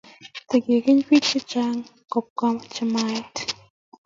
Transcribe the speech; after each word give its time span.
tikekeni 0.49 1.01
bik 1.09 1.23
chechang 1.31 1.79
kobwa 2.11 2.47
chamait 2.73 3.33